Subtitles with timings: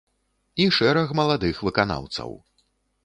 [0.63, 2.31] І шэраг маладых выканаўцаў.